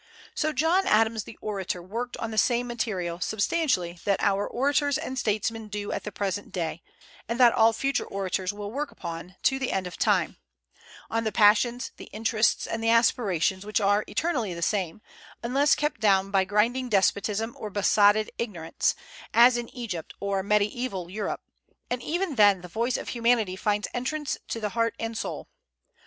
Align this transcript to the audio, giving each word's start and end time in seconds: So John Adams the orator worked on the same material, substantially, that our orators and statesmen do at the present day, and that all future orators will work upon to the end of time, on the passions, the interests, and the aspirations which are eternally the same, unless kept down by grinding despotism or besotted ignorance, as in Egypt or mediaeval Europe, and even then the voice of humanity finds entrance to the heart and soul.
So 0.33 0.51
John 0.51 0.87
Adams 0.87 1.25
the 1.25 1.37
orator 1.41 1.79
worked 1.83 2.17
on 2.17 2.31
the 2.31 2.37
same 2.39 2.65
material, 2.65 3.19
substantially, 3.19 3.99
that 4.03 4.19
our 4.19 4.47
orators 4.47 4.97
and 4.97 5.15
statesmen 5.15 5.67
do 5.67 5.91
at 5.91 6.05
the 6.05 6.11
present 6.11 6.51
day, 6.51 6.81
and 7.29 7.39
that 7.39 7.53
all 7.53 7.71
future 7.71 8.05
orators 8.07 8.51
will 8.51 8.71
work 8.71 8.89
upon 8.89 9.35
to 9.43 9.59
the 9.59 9.71
end 9.71 9.85
of 9.85 9.97
time, 9.99 10.37
on 11.11 11.23
the 11.23 11.31
passions, 11.31 11.91
the 11.97 12.05
interests, 12.05 12.65
and 12.65 12.83
the 12.83 12.89
aspirations 12.89 13.63
which 13.63 13.79
are 13.79 14.03
eternally 14.07 14.55
the 14.55 14.63
same, 14.63 15.03
unless 15.43 15.75
kept 15.75 16.01
down 16.01 16.31
by 16.31 16.45
grinding 16.45 16.89
despotism 16.89 17.55
or 17.55 17.69
besotted 17.69 18.31
ignorance, 18.39 18.95
as 19.35 19.55
in 19.55 19.69
Egypt 19.69 20.15
or 20.19 20.41
mediaeval 20.41 21.11
Europe, 21.11 21.41
and 21.91 22.01
even 22.01 22.37
then 22.37 22.61
the 22.61 22.67
voice 22.67 22.97
of 22.97 23.09
humanity 23.09 23.55
finds 23.55 23.87
entrance 23.93 24.35
to 24.47 24.59
the 24.59 24.69
heart 24.69 24.95
and 24.99 25.15
soul. 25.15 25.47